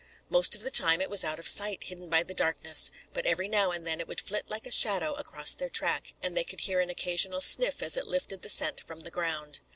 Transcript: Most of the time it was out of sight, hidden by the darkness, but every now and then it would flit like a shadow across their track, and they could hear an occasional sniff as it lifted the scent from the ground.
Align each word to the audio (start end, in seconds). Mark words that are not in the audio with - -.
Most 0.31 0.55
of 0.55 0.61
the 0.63 0.71
time 0.71 0.99
it 0.99 1.11
was 1.11 1.23
out 1.23 1.37
of 1.37 1.47
sight, 1.47 1.83
hidden 1.83 2.09
by 2.09 2.23
the 2.23 2.33
darkness, 2.33 2.89
but 3.13 3.27
every 3.27 3.47
now 3.47 3.69
and 3.69 3.85
then 3.85 3.99
it 3.99 4.07
would 4.07 4.19
flit 4.19 4.49
like 4.49 4.65
a 4.65 4.71
shadow 4.71 5.13
across 5.13 5.53
their 5.53 5.69
track, 5.69 6.15
and 6.23 6.35
they 6.35 6.43
could 6.43 6.61
hear 6.61 6.79
an 6.79 6.89
occasional 6.89 7.39
sniff 7.39 7.83
as 7.83 7.95
it 7.97 8.07
lifted 8.07 8.41
the 8.41 8.49
scent 8.49 8.81
from 8.81 9.01
the 9.01 9.11
ground. 9.11 9.59